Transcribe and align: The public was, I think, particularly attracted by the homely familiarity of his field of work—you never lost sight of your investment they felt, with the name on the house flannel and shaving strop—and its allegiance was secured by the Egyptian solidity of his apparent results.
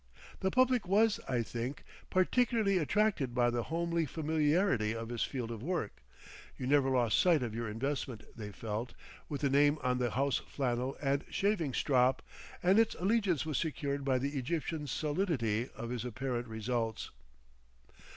The 0.39 0.49
public 0.49 0.87
was, 0.87 1.19
I 1.29 1.43
think, 1.43 1.83
particularly 2.09 2.79
attracted 2.79 3.35
by 3.35 3.51
the 3.51 3.61
homely 3.69 4.07
familiarity 4.07 4.95
of 4.95 5.09
his 5.09 5.21
field 5.21 5.51
of 5.51 5.61
work—you 5.61 6.65
never 6.65 6.89
lost 6.89 7.19
sight 7.19 7.43
of 7.43 7.53
your 7.53 7.69
investment 7.69 8.23
they 8.35 8.51
felt, 8.51 8.95
with 9.29 9.41
the 9.41 9.49
name 9.51 9.77
on 9.83 9.99
the 9.99 10.09
house 10.09 10.37
flannel 10.37 10.97
and 11.03 11.23
shaving 11.29 11.75
strop—and 11.75 12.79
its 12.79 12.95
allegiance 12.95 13.45
was 13.45 13.59
secured 13.59 14.03
by 14.03 14.17
the 14.17 14.39
Egyptian 14.39 14.87
solidity 14.87 15.69
of 15.75 15.91
his 15.91 16.03
apparent 16.03 16.47
results. 16.47 17.11